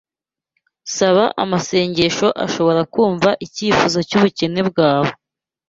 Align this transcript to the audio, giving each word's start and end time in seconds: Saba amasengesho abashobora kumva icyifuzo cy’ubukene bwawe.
Saba 0.95 1.25
amasengesho 1.43 2.27
abashobora 2.37 2.81
kumva 2.93 3.29
icyifuzo 3.45 3.99
cy’ubukene 4.07 4.61
bwawe. 4.69 5.09